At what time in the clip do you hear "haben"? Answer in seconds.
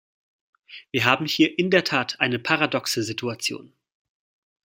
1.05-1.27